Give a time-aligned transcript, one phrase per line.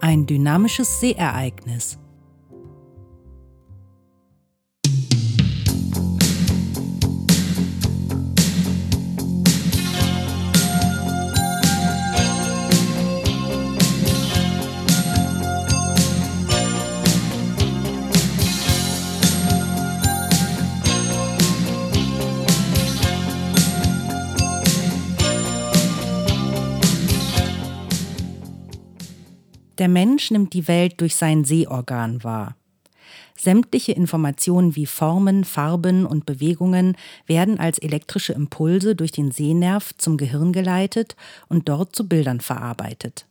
[0.00, 1.98] ein dynamisches Seeereignis.
[29.88, 32.56] Der Mensch nimmt die Welt durch sein Sehorgan wahr.
[33.34, 36.94] Sämtliche Informationen wie Formen, Farben und Bewegungen
[37.26, 41.16] werden als elektrische Impulse durch den Sehnerv zum Gehirn geleitet
[41.48, 43.24] und dort zu Bildern verarbeitet.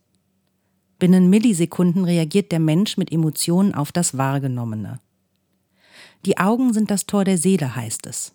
[0.98, 4.98] Binnen Millisekunden reagiert der Mensch mit Emotionen auf das Wahrgenommene.
[6.26, 8.32] Die Augen sind das Tor der Seele, heißt es.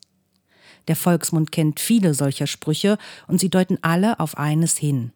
[0.88, 2.98] Der Volksmund kennt viele solcher Sprüche
[3.28, 5.12] und sie deuten alle auf eines hin.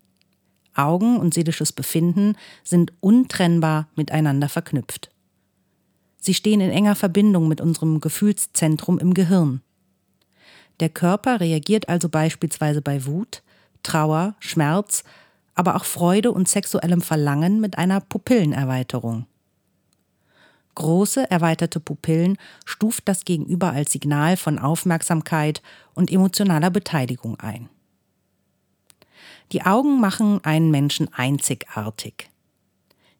[0.77, 5.09] Augen und seelisches Befinden sind untrennbar miteinander verknüpft.
[6.17, 9.61] Sie stehen in enger Verbindung mit unserem Gefühlszentrum im Gehirn.
[10.79, 13.43] Der Körper reagiert also beispielsweise bei Wut,
[13.83, 15.03] Trauer, Schmerz,
[15.55, 19.25] aber auch Freude und sexuellem Verlangen mit einer Pupillenerweiterung.
[20.75, 25.63] Große, erweiterte Pupillen stuft das Gegenüber als Signal von Aufmerksamkeit
[25.95, 27.69] und emotionaler Beteiligung ein.
[29.51, 32.29] Die Augen machen einen Menschen einzigartig.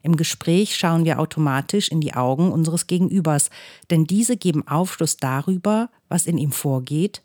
[0.02, 3.50] Im Gespräch schauen wir automatisch in die Augen unseres Gegenübers,
[3.89, 7.23] denn diese geben Aufschluss darüber, was in ihm vorgeht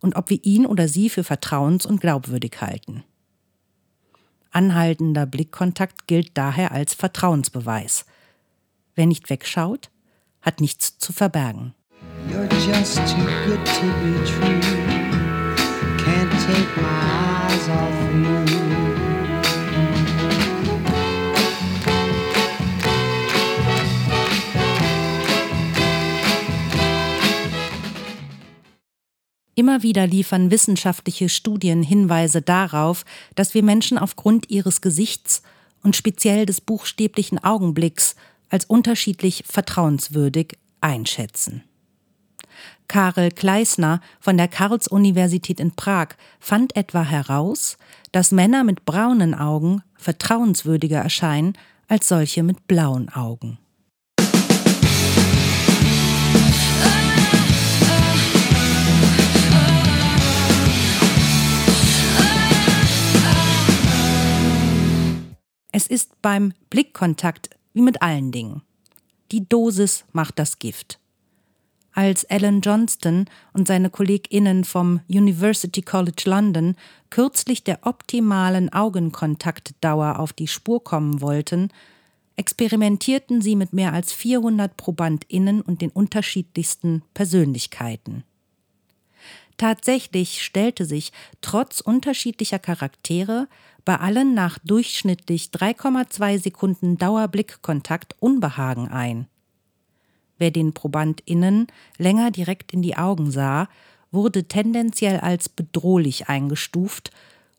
[0.00, 3.04] und ob wir ihn oder sie für vertrauens- und glaubwürdig halten.
[4.50, 8.06] Anhaltender Blickkontakt gilt daher als Vertrauensbeweis.
[8.94, 9.90] Wer nicht wegschaut,
[10.40, 11.74] hat nichts zu verbergen.
[12.30, 14.95] You're just too good to be true.
[16.46, 18.06] Take my eyes off
[29.58, 35.42] Immer wieder liefern wissenschaftliche Studien Hinweise darauf, dass wir Menschen aufgrund ihres Gesichts
[35.82, 38.16] und speziell des buchstäblichen Augenblicks
[38.50, 41.64] als unterschiedlich vertrauenswürdig einschätzen.
[42.88, 46.08] Karel Kleisner von der Karls-Universität in Prag
[46.40, 47.76] fand etwa heraus,
[48.12, 51.54] dass Männer mit braunen Augen vertrauenswürdiger erscheinen
[51.88, 53.58] als solche mit blauen Augen.
[65.72, 68.62] Es ist beim Blickkontakt wie mit allen Dingen.
[69.30, 70.98] Die Dosis macht das Gift.
[71.96, 73.24] Als Alan Johnston
[73.54, 76.76] und seine KollegInnen vom University College London
[77.08, 81.70] kürzlich der optimalen Augenkontaktdauer auf die Spur kommen wollten,
[82.36, 88.24] experimentierten sie mit mehr als 400 ProbandInnen und den unterschiedlichsten Persönlichkeiten.
[89.56, 93.48] Tatsächlich stellte sich trotz unterschiedlicher Charaktere
[93.86, 99.28] bei allen nach durchschnittlich 3,2 Sekunden Dauerblickkontakt Unbehagen ein.
[100.38, 101.66] Wer den ProbandInnen
[101.98, 103.68] länger direkt in die Augen sah,
[104.10, 107.10] wurde tendenziell als bedrohlich eingestuft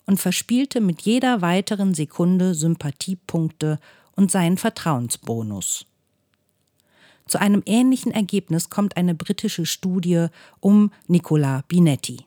[0.05, 3.79] und verspielte mit jeder weiteren Sekunde Sympathiepunkte
[4.15, 5.85] und seinen Vertrauensbonus.
[7.27, 10.27] Zu einem ähnlichen Ergebnis kommt eine britische Studie
[10.61, 12.25] um Nicola Binetti.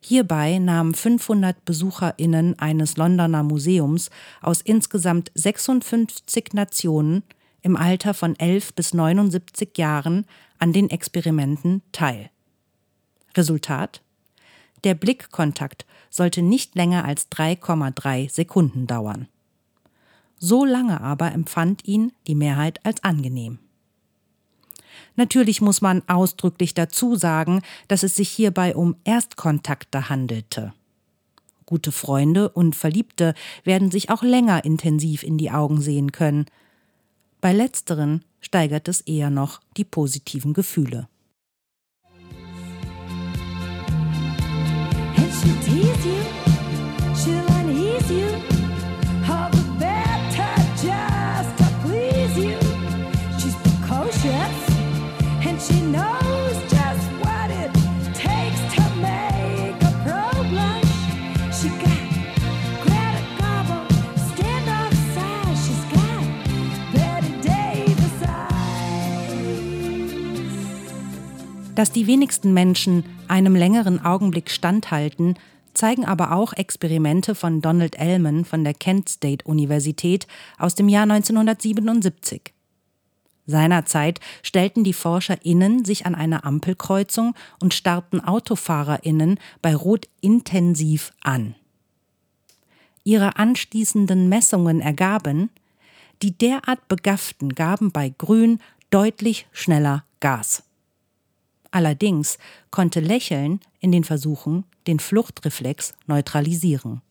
[0.00, 4.10] Hierbei nahmen 500 BesucherInnen eines Londoner Museums
[4.42, 7.22] aus insgesamt 56 Nationen
[7.66, 10.24] im Alter von 11 bis 79 Jahren
[10.58, 12.30] an den Experimenten teil.
[13.36, 14.02] Resultat?
[14.84, 19.26] Der Blickkontakt sollte nicht länger als 3,3 Sekunden dauern.
[20.38, 23.58] So lange aber empfand ihn die Mehrheit als angenehm.
[25.16, 30.72] Natürlich muss man ausdrücklich dazu sagen, dass es sich hierbei um Erstkontakte handelte.
[31.64, 33.34] Gute Freunde und Verliebte
[33.64, 36.46] werden sich auch länger intensiv in die Augen sehen können.
[37.46, 41.06] Bei letzteren steigert es eher noch die positiven Gefühle.
[71.76, 75.34] Dass die wenigsten Menschen einem längeren Augenblick standhalten,
[75.74, 80.26] zeigen aber auch Experimente von Donald Ellman von der Kent State Universität
[80.58, 82.54] aus dem Jahr 1977.
[83.44, 91.56] Seinerzeit stellten die ForscherInnen sich an einer Ampelkreuzung und starrten AutofahrerInnen bei Rot intensiv an.
[93.04, 95.50] Ihre anschließenden Messungen ergaben,
[96.22, 100.62] die derart Begafften gaben bei Grün deutlich schneller Gas.
[101.76, 102.38] Allerdings
[102.70, 107.02] konnte Lächeln in den Versuchen den Fluchtreflex neutralisieren.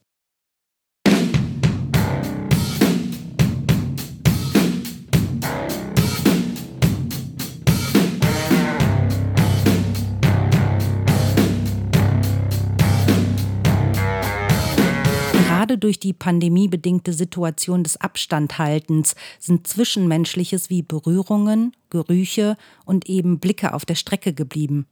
[15.66, 23.74] Gerade durch die pandemiebedingte Situation des Abstandhaltens sind Zwischenmenschliches wie Berührungen, Gerüche und eben Blicke
[23.74, 24.86] auf der Strecke geblieben.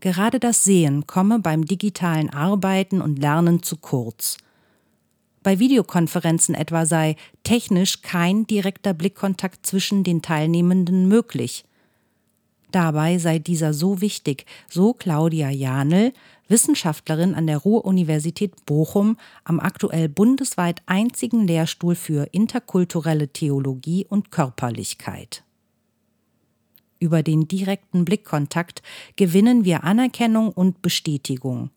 [0.00, 4.36] Gerade das Sehen komme beim digitalen Arbeiten und Lernen zu kurz.
[5.42, 11.64] Bei Videokonferenzen etwa sei technisch kein direkter Blickkontakt zwischen den Teilnehmenden möglich.
[12.72, 16.12] Dabei sei dieser so wichtig, so Claudia Janel,
[16.48, 25.44] Wissenschaftlerin an der Ruhr-Universität Bochum am aktuell bundesweit einzigen Lehrstuhl für interkulturelle Theologie und Körperlichkeit.
[27.00, 28.82] Über den direkten Blickkontakt
[29.16, 31.70] gewinnen wir Anerkennung und Bestätigung.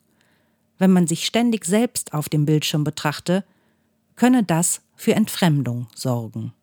[0.79, 3.43] Wenn man sich ständig selbst auf dem Bildschirm betrachte,
[4.15, 6.53] könne das für Entfremdung sorgen.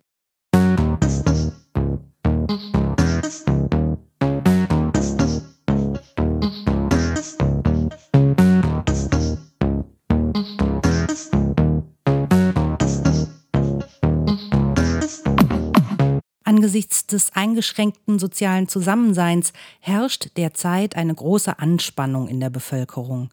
[16.58, 23.30] Angesichts des eingeschränkten sozialen Zusammenseins herrscht derzeit eine große Anspannung in der Bevölkerung.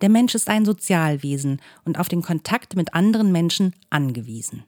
[0.00, 4.62] Der Mensch ist ein Sozialwesen und auf den Kontakt mit anderen Menschen angewiesen.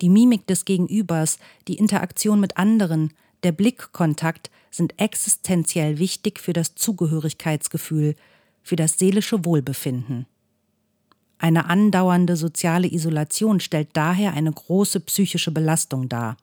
[0.00, 1.38] Die Mimik des Gegenübers,
[1.68, 8.16] die Interaktion mit anderen, der Blickkontakt sind existenziell wichtig für das Zugehörigkeitsgefühl,
[8.62, 10.24] für das seelische Wohlbefinden.
[11.36, 16.38] Eine andauernde soziale Isolation stellt daher eine große psychische Belastung dar.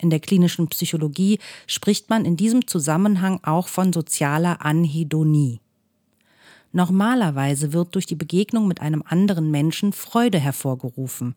[0.00, 5.60] In der klinischen Psychologie spricht man in diesem Zusammenhang auch von sozialer Anhedonie.
[6.72, 11.34] Normalerweise wird durch die Begegnung mit einem anderen Menschen Freude hervorgerufen.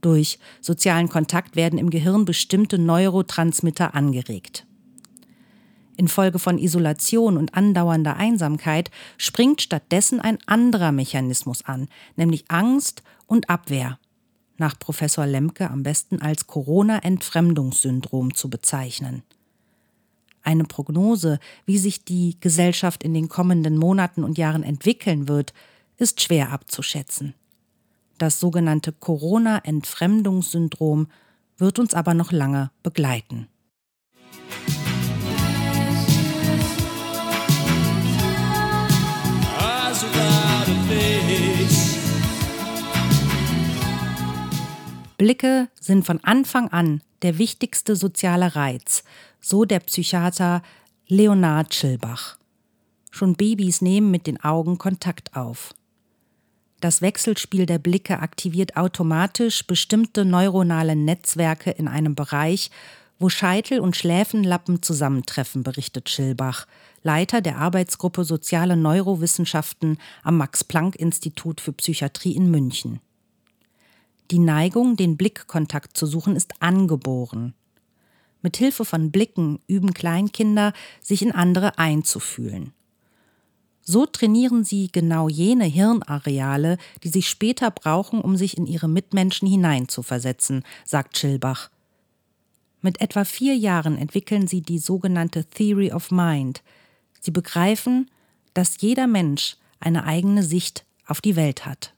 [0.00, 4.66] Durch sozialen Kontakt werden im Gehirn bestimmte Neurotransmitter angeregt.
[5.96, 13.50] Infolge von Isolation und andauernder Einsamkeit springt stattdessen ein anderer Mechanismus an, nämlich Angst und
[13.50, 13.98] Abwehr
[14.58, 19.22] nach Professor Lemke am besten als Corona-Entfremdungssyndrom zu bezeichnen.
[20.42, 25.52] Eine Prognose, wie sich die Gesellschaft in den kommenden Monaten und Jahren entwickeln wird,
[25.96, 27.34] ist schwer abzuschätzen.
[28.18, 31.08] Das sogenannte Corona-Entfremdungssyndrom
[31.56, 33.46] wird uns aber noch lange begleiten.
[45.18, 49.02] Blicke sind von Anfang an der wichtigste soziale Reiz,
[49.40, 50.62] so der Psychiater
[51.08, 52.38] Leonard Schilbach.
[53.10, 55.74] Schon Babys nehmen mit den Augen Kontakt auf.
[56.80, 62.70] Das Wechselspiel der Blicke aktiviert automatisch bestimmte neuronale Netzwerke in einem Bereich,
[63.18, 66.68] wo Scheitel und Schläfenlappen zusammentreffen, berichtet Schilbach,
[67.02, 73.00] Leiter der Arbeitsgruppe Soziale Neurowissenschaften am Max Planck Institut für Psychiatrie in München.
[74.30, 77.54] Die Neigung, den Blickkontakt zu suchen, ist angeboren.
[78.42, 82.72] Mit Hilfe von Blicken üben Kleinkinder, sich in andere einzufühlen.
[83.80, 89.48] So trainieren sie genau jene Hirnareale, die sie später brauchen, um sich in ihre Mitmenschen
[89.48, 91.70] hineinzuversetzen, sagt Schilbach.
[92.82, 96.62] Mit etwa vier Jahren entwickeln sie die sogenannte Theory of Mind.
[97.20, 98.10] Sie begreifen,
[98.52, 101.94] dass jeder Mensch eine eigene Sicht auf die Welt hat.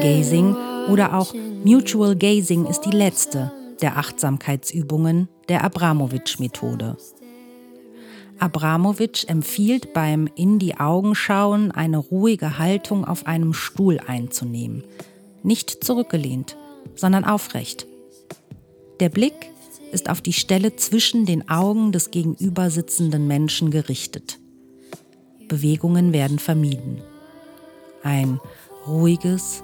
[0.00, 0.56] Eye-Gazing
[0.88, 3.52] oder auch Mutual Gazing ist die letzte
[3.82, 6.96] der Achtsamkeitsübungen der Abramowitsch-Methode.
[8.38, 14.84] Abramowitsch empfiehlt beim In die Augen schauen eine ruhige Haltung auf einem Stuhl einzunehmen.
[15.42, 16.56] Nicht zurückgelehnt,
[16.94, 17.86] sondern aufrecht.
[19.00, 19.50] Der Blick
[19.92, 24.38] ist auf die Stelle zwischen den Augen des gegenüber sitzenden Menschen gerichtet.
[25.48, 27.02] Bewegungen werden vermieden.
[28.02, 28.40] Ein
[28.86, 29.62] ruhiges,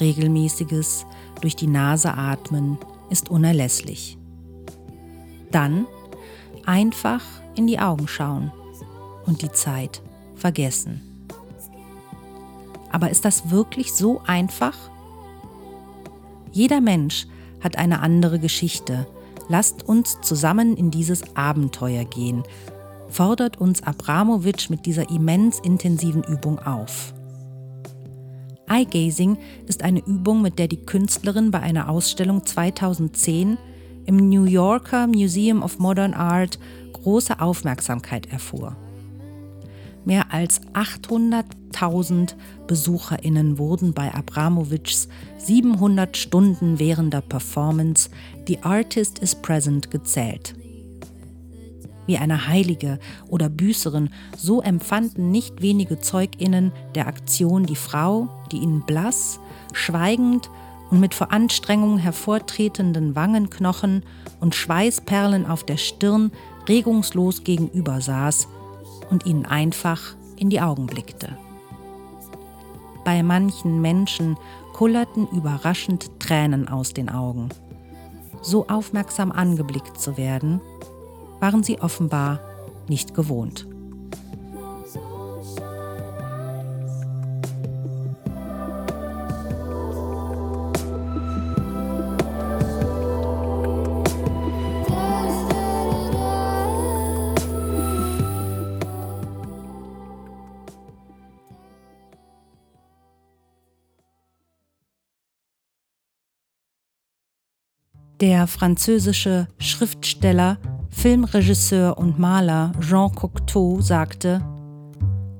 [0.00, 1.06] regelmäßiges
[1.40, 2.78] durch die Nase atmen
[3.10, 4.18] ist unerlässlich.
[5.50, 5.86] Dann
[6.66, 7.22] einfach
[7.54, 8.52] in die Augen schauen
[9.26, 10.02] und die Zeit
[10.34, 11.00] vergessen.
[12.90, 14.76] Aber ist das wirklich so einfach?
[16.52, 17.26] Jeder Mensch
[17.60, 19.06] hat eine andere Geschichte.
[19.48, 22.42] Lasst uns zusammen in dieses Abenteuer gehen,
[23.08, 27.14] fordert uns Abramowitsch mit dieser immens intensiven Übung auf.
[28.68, 33.58] Eye-Gazing ist eine Übung, mit der die Künstlerin bei einer Ausstellung 2010
[34.06, 36.58] im New Yorker Museum of Modern Art
[36.92, 38.76] große Aufmerksamkeit erfuhr.
[40.04, 42.34] Mehr als 800.000
[42.66, 48.10] BesucherInnen wurden bei Abramowitschs 700 Stunden währender Performance
[48.48, 50.56] The Artist is Present gezählt.
[52.06, 58.58] Wie eine Heilige oder Büßerin, so empfanden nicht wenige ZeugInnen der Aktion die Frau, die
[58.58, 59.38] ihnen blass,
[59.72, 60.50] schweigend
[60.90, 64.02] und mit vor Anstrengung hervortretenden Wangenknochen
[64.40, 66.32] und Schweißperlen auf der Stirn
[66.68, 68.48] regungslos gegenüber saß
[69.10, 71.36] und ihnen einfach in die Augen blickte.
[73.04, 74.36] Bei manchen Menschen
[74.72, 77.48] kullerten überraschend Tränen aus den Augen.
[78.42, 80.60] So aufmerksam angeblickt zu werden,
[81.42, 82.38] waren sie offenbar
[82.88, 83.66] nicht gewohnt.
[108.20, 110.58] Der französische Schriftsteller,
[110.92, 114.40] Filmregisseur und Maler Jean Cocteau sagte,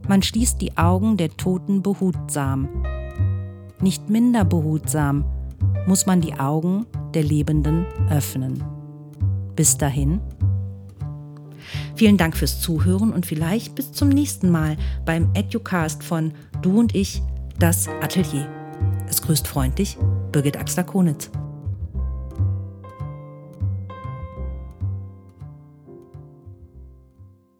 [0.08, 2.68] man schließt die Augen der Toten behutsam.
[3.80, 5.24] Nicht minder behutsam
[5.86, 8.64] muss man die Augen der Lebenden öffnen.
[9.54, 10.20] Bis dahin.
[11.94, 16.32] Vielen Dank fürs Zuhören und vielleicht bis zum nächsten Mal beim Educast von
[16.62, 17.22] Du und ich,
[17.58, 18.48] das Atelier.
[19.08, 19.98] Es grüßt freundlich
[20.32, 21.30] Birgit Axler-Konitz.